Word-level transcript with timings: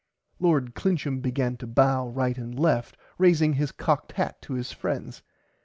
Lord 0.39 0.73
Clincham 0.73 1.21
began 1.21 1.57
to 1.57 1.67
bow 1.67 2.07
right 2.09 2.35
and 2.35 2.57
left 2.57 2.97
raising 3.19 3.53
his 3.53 3.71
cocked 3.71 4.13
hat 4.13 4.41
to 4.41 4.53
his 4.55 4.71
friends. 4.71 5.21